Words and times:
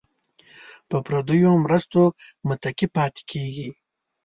په 0.89 0.97
پردیو 1.05 1.51
مرستو 1.65 2.01
متکي 2.47 2.87
پاتې 2.95 3.21
کیږي. 3.31 3.69